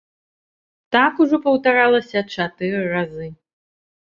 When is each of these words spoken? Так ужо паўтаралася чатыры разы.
Так 0.95 1.13
ужо 1.25 1.39
паўтаралася 1.45 2.19
чатыры 2.37 2.81
разы. 2.95 3.27